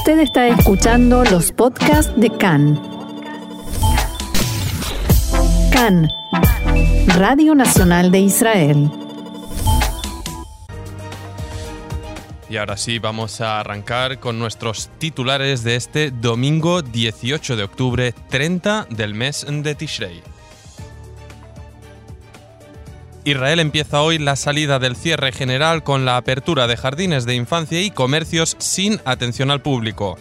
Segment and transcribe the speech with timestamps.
[0.00, 2.80] Usted está escuchando los podcasts de CAN.
[5.70, 6.08] CAN,
[7.18, 8.90] Radio Nacional de Israel.
[12.48, 18.14] Y ahora sí, vamos a arrancar con nuestros titulares de este domingo 18 de octubre,
[18.30, 20.22] 30 del mes de Tishrei.
[23.24, 27.82] Israel empieza hoy la salida del cierre general con la apertura de jardines de infancia
[27.82, 30.16] y comercios sin atención al público.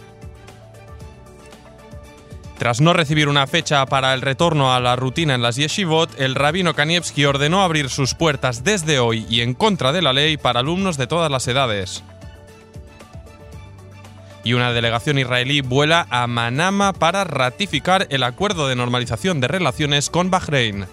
[2.57, 6.35] Tras no recibir una fecha para el retorno a la rutina en las yeshivot, el
[6.35, 10.59] rabino Kanievski ordenó abrir sus puertas desde hoy y en contra de la ley para
[10.59, 12.03] alumnos de todas las edades.
[14.43, 20.09] Y una delegación israelí vuela a Manama para ratificar el acuerdo de normalización de relaciones
[20.09, 20.85] con Bahrein.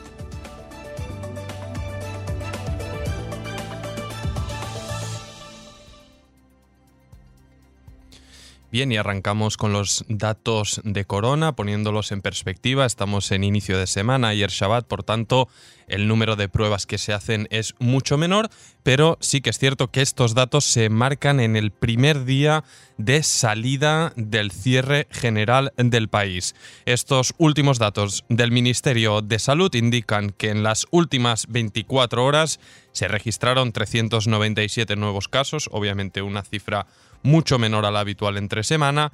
[8.73, 12.85] Bien, y arrancamos con los datos de corona, poniéndolos en perspectiva.
[12.85, 15.49] Estamos en inicio de semana, ayer Shabbat, por tanto,
[15.87, 18.51] el número de pruebas que se hacen es mucho menor,
[18.87, 22.63] pero sí que es cierto que estos datos se marcan en el primer día
[22.99, 26.55] de salida del cierre general del país.
[26.85, 32.61] Estos últimos datos del Ministerio de Salud indican que en las últimas 24 horas
[32.93, 36.87] se registraron 397 nuevos casos, obviamente una cifra
[37.25, 39.11] mucho menor a la habitual entre semana,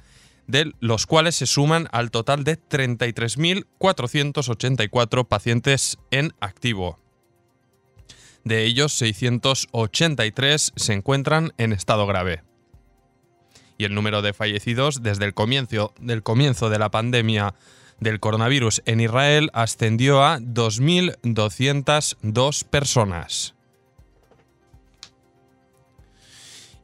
[0.46, 7.01] de los cuales se suman al total de 33.484 pacientes en activo.
[8.44, 12.42] De ellos, 683 se encuentran en estado grave.
[13.78, 17.54] Y el número de fallecidos desde el comienzo, del comienzo de la pandemia
[18.00, 23.54] del coronavirus en Israel ascendió a 2.202 personas.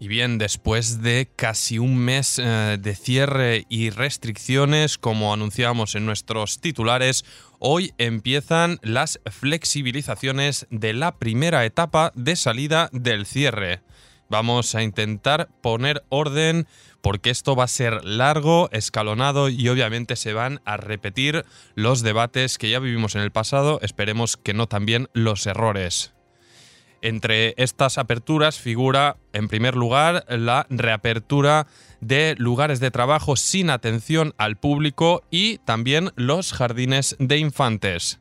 [0.00, 6.06] Y bien, después de casi un mes eh, de cierre y restricciones, como anunciamos en
[6.06, 7.24] nuestros titulares,
[7.58, 13.80] hoy empiezan las flexibilizaciones de la primera etapa de salida del cierre.
[14.28, 16.68] Vamos a intentar poner orden
[17.00, 22.58] porque esto va a ser largo, escalonado y obviamente se van a repetir los debates
[22.58, 26.12] que ya vivimos en el pasado, esperemos que no también los errores.
[27.00, 31.66] Entre estas aperturas figura, en primer lugar, la reapertura
[32.00, 38.20] de lugares de trabajo sin atención al público y también los jardines de infantes.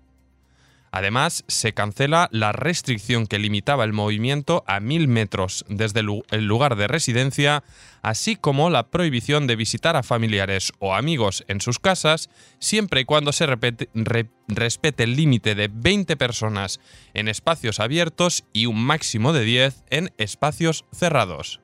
[0.97, 6.75] Además, se cancela la restricción que limitaba el movimiento a mil metros desde el lugar
[6.75, 7.63] de residencia,
[8.01, 13.05] así como la prohibición de visitar a familiares o amigos en sus casas, siempre y
[13.05, 16.79] cuando se respete el límite de 20 personas
[17.13, 21.61] en espacios abiertos y un máximo de 10 en espacios cerrados.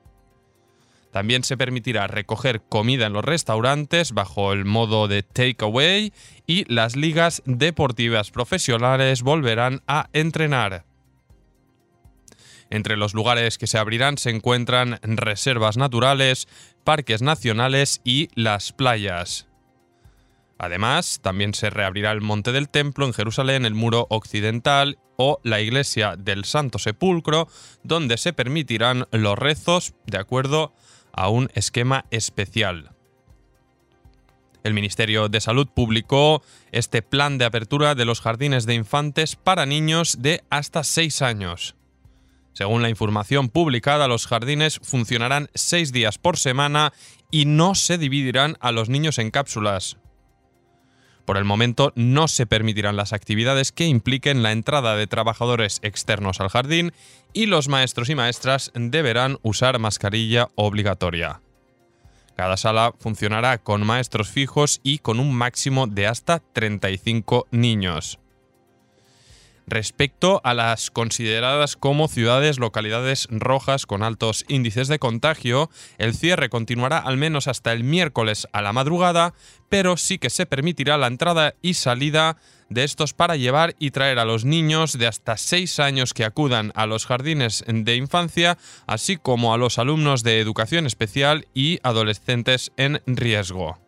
[1.14, 6.12] También se permitirá recoger comida en los restaurantes bajo el modo de takeaway
[6.44, 10.84] y las ligas deportivas profesionales volverán a entrenar.
[12.68, 16.48] Entre los lugares que se abrirán se encuentran reservas naturales,
[16.82, 19.46] parques nacionales y las playas.
[20.58, 25.60] Además, también se reabrirá el Monte del Templo en Jerusalén, el Muro Occidental o la
[25.60, 27.46] Iglesia del Santo Sepulcro,
[27.84, 30.72] donde se permitirán los rezos de acuerdo
[31.16, 32.90] a un esquema especial.
[34.62, 36.42] El Ministerio de Salud publicó
[36.72, 41.76] este plan de apertura de los jardines de infantes para niños de hasta 6 años.
[42.54, 46.92] Según la información publicada, los jardines funcionarán 6 días por semana
[47.30, 49.98] y no se dividirán a los niños en cápsulas.
[51.24, 56.40] Por el momento no se permitirán las actividades que impliquen la entrada de trabajadores externos
[56.40, 56.92] al jardín
[57.32, 61.40] y los maestros y maestras deberán usar mascarilla obligatoria.
[62.36, 68.18] Cada sala funcionará con maestros fijos y con un máximo de hasta 35 niños.
[69.66, 76.50] Respecto a las consideradas como ciudades localidades rojas con altos índices de contagio, el cierre
[76.50, 79.32] continuará al menos hasta el miércoles a la madrugada,
[79.70, 82.36] pero sí que se permitirá la entrada y salida
[82.68, 86.72] de estos para llevar y traer a los niños de hasta 6 años que acudan
[86.74, 92.72] a los jardines de infancia, así como a los alumnos de educación especial y adolescentes
[92.76, 93.83] en riesgo.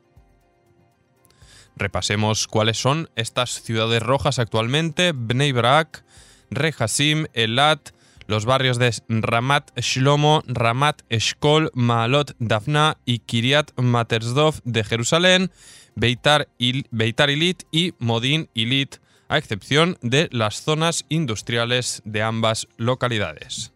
[1.77, 5.13] Repasemos cuáles son estas ciudades rojas actualmente.
[5.13, 6.05] Bnei Brak,
[6.51, 7.91] Rehasim, Elat,
[8.27, 15.53] los barrios de Ramat Shlomo, Ramat Eshkol, Maalot Dafna y Kiryat Matersdov de Jerusalén,
[15.95, 16.49] Beitar,
[16.91, 18.97] Beitar Ilit y Modin Ilit,
[19.29, 23.73] a excepción de las zonas industriales de ambas localidades.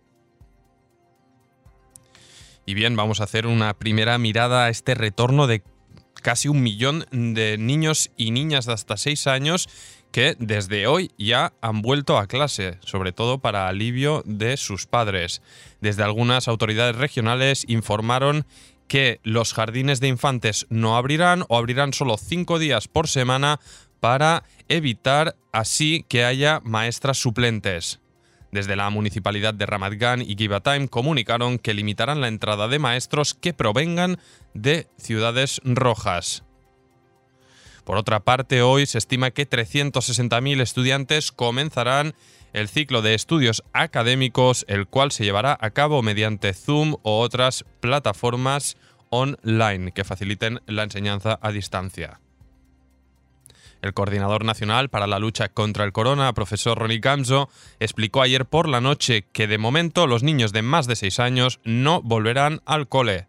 [2.66, 5.62] Y bien, vamos a hacer una primera mirada a este retorno de
[6.20, 9.68] casi un millón de niños y niñas de hasta 6 años
[10.12, 15.42] que desde hoy ya han vuelto a clase, sobre todo para alivio de sus padres.
[15.80, 18.46] Desde algunas autoridades regionales informaron
[18.88, 23.60] que los jardines de infantes no abrirán o abrirán solo cinco días por semana
[24.00, 28.00] para evitar así que haya maestras suplentes.
[28.52, 33.34] Desde la municipalidad de Ramat Gan y Givatayim comunicaron que limitarán la entrada de maestros
[33.34, 34.18] que provengan
[34.54, 36.42] de ciudades rojas.
[37.84, 42.14] Por otra parte, hoy se estima que 360.000 estudiantes comenzarán
[42.52, 47.64] el ciclo de estudios académicos, el cual se llevará a cabo mediante Zoom o otras
[47.80, 48.76] plataformas
[49.10, 52.20] online que faciliten la enseñanza a distancia.
[53.82, 57.48] El coordinador nacional para la lucha contra el corona, profesor Ronnie Gamzo,
[57.78, 61.60] explicó ayer por la noche que de momento los niños de más de 6 años
[61.64, 63.28] no volverán al cole.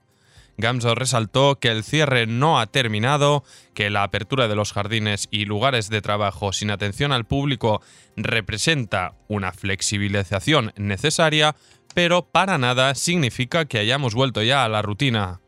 [0.58, 3.44] Gamzo resaltó que el cierre no ha terminado,
[3.74, 7.82] que la apertura de los jardines y lugares de trabajo sin atención al público
[8.16, 11.56] representa una flexibilización necesaria,
[11.96, 15.40] pero para nada significa que hayamos vuelto ya a la rutina.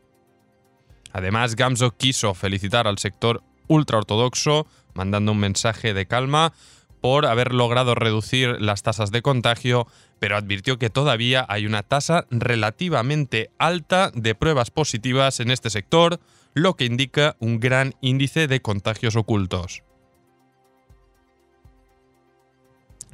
[1.12, 6.52] Además, Gamzo quiso felicitar al sector ultraortodoxo, mandando un mensaje de calma
[7.00, 9.86] por haber logrado reducir las tasas de contagio,
[10.20, 16.18] pero advirtió que todavía hay una tasa relativamente alta de pruebas positivas en este sector,
[16.54, 19.82] lo que indica un gran índice de contagios ocultos.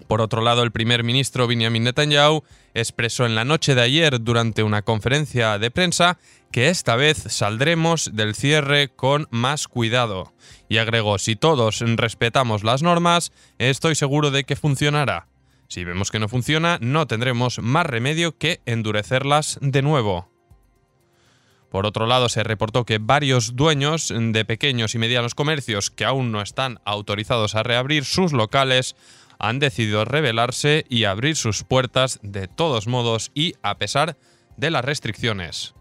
[0.06, 2.42] Por otro lado, el primer ministro Benjamin Netanyahu
[2.74, 6.18] expresó en la noche de ayer durante una conferencia de prensa
[6.50, 10.32] que esta vez saldremos del cierre con más cuidado.
[10.68, 15.28] Y agregó, si todos respetamos las normas, estoy seguro de que funcionará.
[15.68, 20.28] Si vemos que no funciona, no tendremos más remedio que endurecerlas de nuevo.
[21.70, 26.32] Por otro lado, se reportó que varios dueños de pequeños y medianos comercios que aún
[26.32, 28.96] no están autorizados a reabrir sus locales
[29.38, 34.18] han decidido rebelarse y abrir sus puertas de todos modos y a pesar
[34.56, 35.74] de las restricciones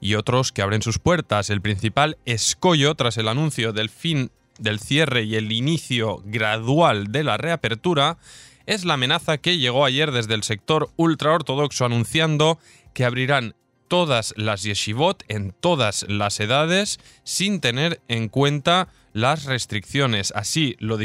[0.00, 1.50] y otros que abren sus puertas.
[1.50, 7.24] El principal escollo tras el anuncio del fin del cierre y el inicio gradual de
[7.24, 8.18] la reapertura
[8.66, 12.58] es la amenaza que llegó ayer desde el sector ultraortodoxo anunciando
[12.94, 13.54] que abrirán
[13.88, 20.32] todas las yeshivot en todas las edades sin tener en cuenta las restricciones.
[20.34, 20.98] Así lo,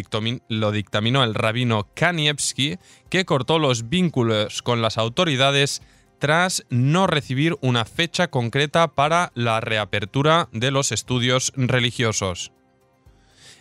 [0.49, 2.77] lo dictaminó el rabino Kanievski,
[3.09, 5.81] que cortó los vínculos con las autoridades
[6.21, 12.51] tras no recibir una fecha concreta para la reapertura de los estudios religiosos.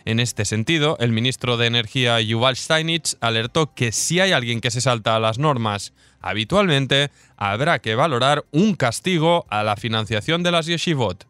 [0.05, 4.69] En este sentido, el ministro de Energía Yuval Steinitz alertó que si hay alguien que
[4.69, 10.51] se salta a las normas habitualmente, habrá que valorar un castigo a la financiación de
[10.51, 11.27] las yeshivot.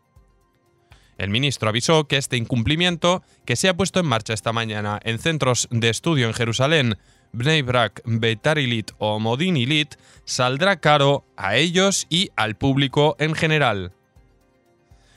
[1.18, 5.18] El ministro avisó que este incumplimiento, que se ha puesto en marcha esta mañana en
[5.18, 6.98] centros de estudio en Jerusalén,
[7.34, 8.58] Bnei Brak, Beitar
[8.98, 9.96] o Modin Ilit
[10.26, 13.94] saldrá caro a ellos y al público en general.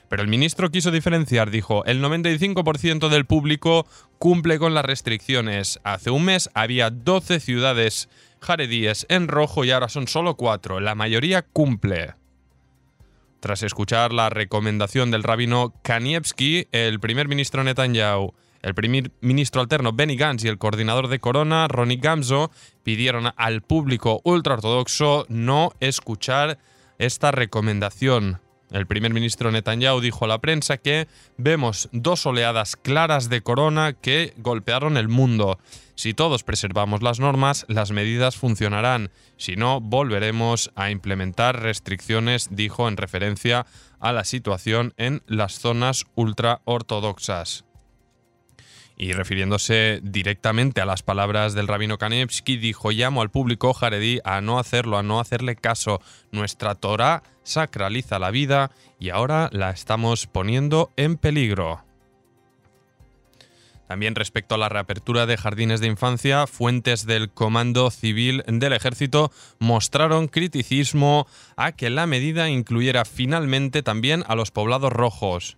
[0.09, 3.85] Pero el ministro quiso diferenciar, dijo, el 95% del público
[4.19, 5.79] cumple con las restricciones.
[5.83, 8.07] Hace un mes había 12 ciudades
[8.39, 10.79] jaredíes en rojo y ahora son solo 4.
[10.79, 12.13] La mayoría cumple.
[13.39, 18.33] Tras escuchar la recomendación del rabino Kanievski, el primer ministro Netanyahu
[18.65, 22.49] el primer ministro alterno Benny Gantz y el coordinador de Corona, Ronnie Gamzo,
[22.81, 26.57] pidieron al público ultraortodoxo no escuchar
[26.97, 28.41] esta recomendación.
[28.71, 31.07] El primer ministro Netanyahu dijo a la prensa que
[31.37, 35.59] vemos dos oleadas claras de corona que golpearon el mundo.
[35.93, 39.11] Si todos preservamos las normas, las medidas funcionarán.
[39.37, 43.67] Si no, volveremos a implementar restricciones, dijo en referencia
[43.99, 47.64] a la situación en las zonas ultraortodoxas.
[48.97, 54.39] Y refiriéndose directamente a las palabras del rabino Kanevsky, dijo: Llamo al público jaredí a
[54.39, 56.01] no hacerlo, a no hacerle caso.
[56.31, 61.83] Nuestra Torah sacraliza la vida y ahora la estamos poniendo en peligro.
[63.87, 69.31] También respecto a la reapertura de jardines de infancia, fuentes del Comando Civil del Ejército
[69.59, 75.57] mostraron criticismo a que la medida incluyera finalmente también a los poblados rojos.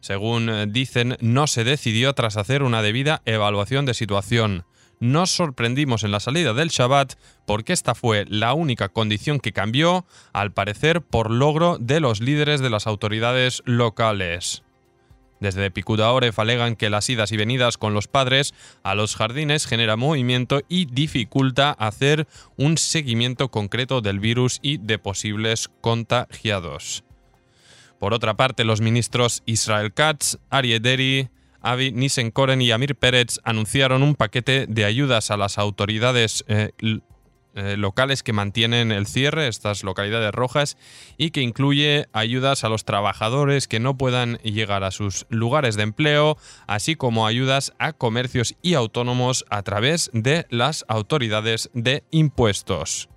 [0.00, 4.64] Según eh, dicen, no se decidió tras hacer una debida evaluación de situación.
[4.98, 7.14] Nos sorprendimos en la salida del Shabbat
[7.46, 10.04] porque esta fue la única condición que cambió,
[10.34, 14.62] al parecer por logro de los líderes de las autoridades locales.
[15.40, 18.52] Desde Picuda Oref alegan que las idas y venidas con los padres
[18.82, 22.28] a los jardines genera movimiento y dificulta hacer
[22.58, 27.04] un seguimiento concreto del virus y de posibles contagiados.
[28.00, 31.28] Por otra parte, los ministros Israel Katz, Arie Deri,
[31.60, 37.76] Avi Nisenkoren y Amir Pérez anunciaron un paquete de ayudas a las autoridades eh, eh,
[37.76, 40.78] locales que mantienen el cierre, estas localidades rojas,
[41.18, 45.82] y que incluye ayudas a los trabajadores que no puedan llegar a sus lugares de
[45.82, 53.10] empleo, así como ayudas a comercios y autónomos a través de las autoridades de impuestos.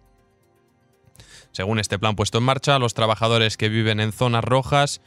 [1.54, 5.02] Según este plan puesto en marcha, los trabajadores que viven en zonas rojas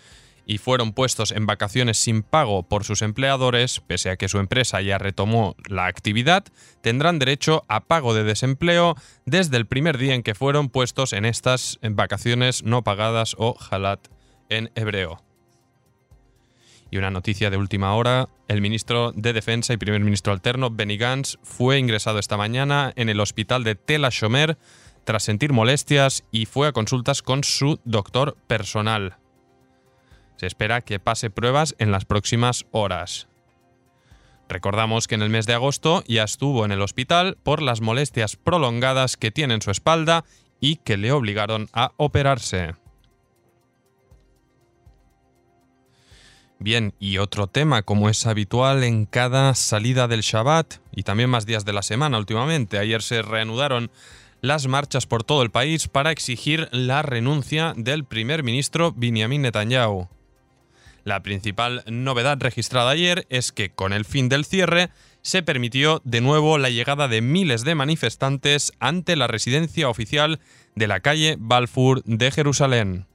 [0.46, 4.80] y fueron puestos en vacaciones sin pago por sus empleadores, pese a que su empresa
[4.80, 6.44] ya retomó la actividad,
[6.82, 11.24] tendrán derecho a pago de desempleo desde el primer día en que fueron puestos en
[11.24, 14.06] estas vacaciones no pagadas o halat
[14.48, 15.20] en hebreo.
[16.92, 20.96] Y una noticia de última hora, el ministro de Defensa y primer ministro alterno, Benny
[20.96, 24.56] Gantz, fue ingresado esta mañana en el hospital de Tel Ashomer
[25.06, 29.16] tras sentir molestias y fue a consultas con su doctor personal.
[30.36, 33.28] Se espera que pase pruebas en las próximas horas.
[34.48, 38.36] Recordamos que en el mes de agosto ya estuvo en el hospital por las molestias
[38.36, 40.24] prolongadas que tiene en su espalda
[40.60, 42.74] y que le obligaron a operarse.
[46.58, 51.46] Bien, y otro tema, como es habitual en cada salida del Shabbat y también más
[51.46, 52.78] días de la semana últimamente.
[52.78, 53.90] Ayer se reanudaron
[54.40, 60.08] las marchas por todo el país para exigir la renuncia del primer ministro Benjamin Netanyahu.
[61.04, 64.90] La principal novedad registrada ayer es que con el fin del cierre
[65.22, 70.40] se permitió de nuevo la llegada de miles de manifestantes ante la residencia oficial
[70.74, 73.06] de la calle Balfour de Jerusalén.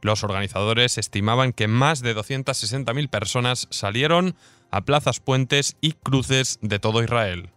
[0.00, 4.36] Los organizadores estimaban que más de 260.000 personas salieron
[4.70, 7.50] a plazas, puentes y cruces de todo Israel.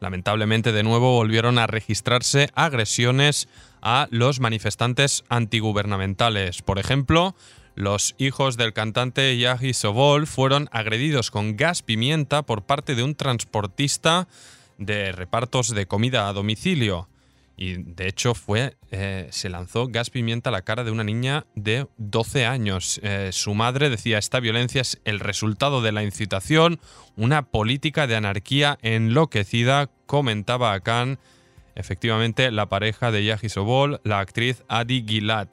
[0.00, 3.48] Lamentablemente de nuevo volvieron a registrarse agresiones
[3.82, 6.62] a los manifestantes antigubernamentales.
[6.62, 7.34] Por ejemplo,
[7.74, 13.14] los hijos del cantante Yahi Sobol fueron agredidos con gas pimienta por parte de un
[13.14, 14.28] transportista
[14.78, 17.08] de repartos de comida a domicilio.
[17.58, 21.44] Y de hecho fue, eh, se lanzó gas pimienta a la cara de una niña
[21.56, 23.00] de 12 años.
[23.02, 26.78] Eh, su madre decía, esta violencia es el resultado de la incitación,
[27.16, 31.18] una política de anarquía enloquecida, comentaba a Khan,
[31.74, 35.48] efectivamente, la pareja de Yahi Sobol, la actriz Adi Gilad.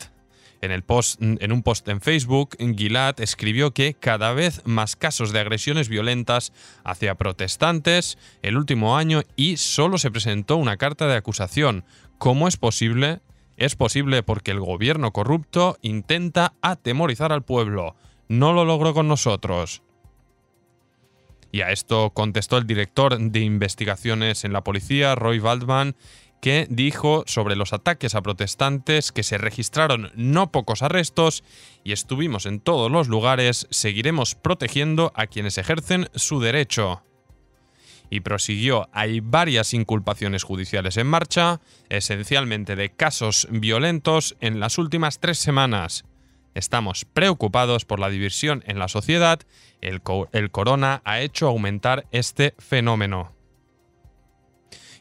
[0.61, 5.31] En, el post, en un post en Facebook, Gilad escribió que cada vez más casos
[5.31, 11.15] de agresiones violentas hacia protestantes el último año y solo se presentó una carta de
[11.15, 11.85] acusación.
[12.17, 13.21] ¿Cómo es posible?
[13.57, 17.95] Es posible porque el gobierno corrupto intenta atemorizar al pueblo.
[18.27, 19.81] No lo logró con nosotros.
[21.51, 25.95] Y a esto contestó el director de investigaciones en la policía, Roy Waldman,
[26.45, 31.43] que dijo sobre los ataques a protestantes que se registraron no pocos arrestos
[31.83, 37.01] y estuvimos en todos los lugares, seguiremos protegiendo a quienes ejercen su derecho.
[38.11, 45.17] Y prosiguió, hay varias inculpaciones judiciales en marcha, esencialmente de casos violentos en las últimas
[45.19, 46.05] tres semanas.
[46.53, 49.39] Estamos preocupados por la diversión en la sociedad,
[49.81, 53.34] el, el corona ha hecho aumentar este fenómeno.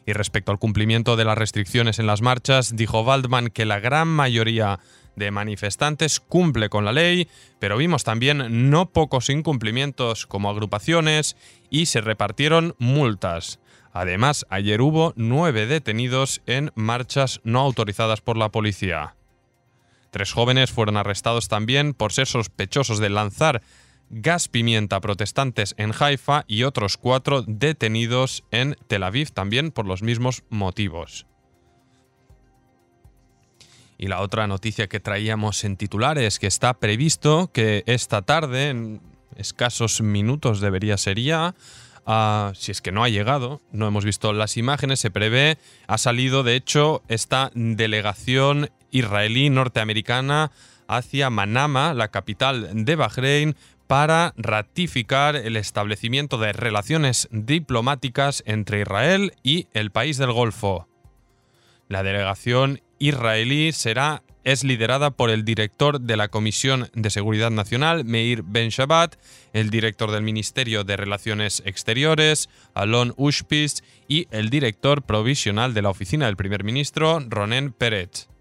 [0.05, 4.07] Y respecto al cumplimiento de las restricciones en las marchas, dijo Waldman que la gran
[4.07, 4.79] mayoría
[5.15, 7.27] de manifestantes cumple con la ley,
[7.59, 11.35] pero vimos también no pocos incumplimientos como agrupaciones
[11.69, 13.59] y se repartieron multas.
[13.93, 19.15] Además, ayer hubo nueve detenidos en marchas no autorizadas por la policía.
[20.11, 23.61] Tres jóvenes fueron arrestados también por ser sospechosos de lanzar
[24.09, 30.01] gas pimienta protestantes en Haifa y otros cuatro detenidos en Tel Aviv también por los
[30.01, 31.25] mismos motivos.
[33.97, 39.01] Y la otra noticia que traíamos en titulares que está previsto que esta tarde, en
[39.37, 41.55] escasos minutos debería ser ya,
[42.05, 45.57] ah, si es que no ha llegado, no hemos visto las imágenes, se prevé,
[45.87, 50.51] ha salido de hecho esta delegación israelí norteamericana
[50.87, 53.55] hacia Manama, la capital de Bahrein,
[53.87, 60.87] para ratificar el establecimiento de relaciones diplomáticas entre Israel y el país del Golfo.
[61.87, 68.05] La delegación israelí será es liderada por el director de la Comisión de Seguridad Nacional,
[68.05, 69.15] Meir Ben Shabbat,
[69.53, 75.89] el director del Ministerio de Relaciones Exteriores, Alon Ushpis, y el director provisional de la
[75.89, 78.34] Oficina del Primer Ministro, Ronen Peret.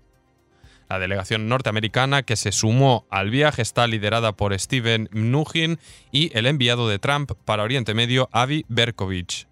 [0.88, 5.78] La delegación norteamericana que se sumó al viaje está liderada por Steven Mnuchin
[6.12, 9.46] y el enviado de Trump para Oriente Medio, Avi Berkovich.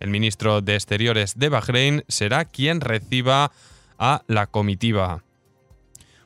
[0.00, 3.52] El ministro de Exteriores de Bahrein será quien reciba
[3.98, 5.22] a la comitiva.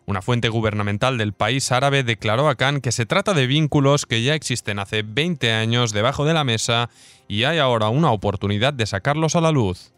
[0.07, 4.23] Una fuente gubernamental del país árabe declaró a Khan que se trata de vínculos que
[4.23, 6.91] ya existen hace 20 años debajo de la mesa
[7.29, 9.93] y hay ahora una oportunidad de sacarlos a la luz.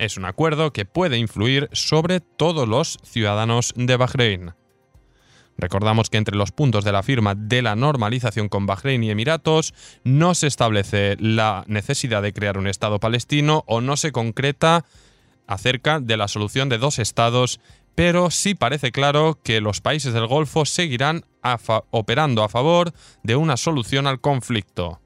[0.00, 4.52] Es un acuerdo que puede influir sobre todos los ciudadanos de Bahrein.
[5.58, 9.74] Recordamos que entre los puntos de la firma de la normalización con Bahrein y Emiratos
[10.02, 14.86] no se establece la necesidad de crear un Estado palestino o no se concreta
[15.46, 17.60] acerca de la solución de dos estados,
[17.94, 21.26] pero sí parece claro que los países del Golfo seguirán
[21.90, 24.98] operando a favor de una solución al conflicto.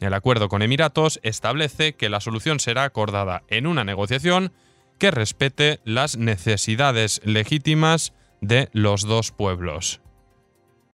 [0.00, 4.52] El acuerdo con Emiratos establece que la solución será acordada en una negociación
[4.98, 10.00] que respete las necesidades legítimas de los dos pueblos.